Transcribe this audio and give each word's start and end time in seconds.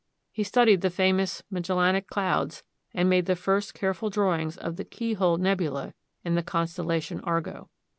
He 0.31 0.43
studied 0.43 0.81
the 0.81 0.89
famous 0.89 1.43
Magellanic 1.51 2.07
clouds, 2.07 2.63
and 2.91 3.07
made 3.07 3.27
the 3.27 3.35
first 3.35 3.75
careful 3.75 4.09
drawings 4.09 4.57
of 4.57 4.75
the 4.77 4.83
"keyhole" 4.83 5.37
nebula 5.37 5.93
in 6.25 6.33
the 6.33 6.41
constellation 6.41 7.19
Argo. 7.19 7.69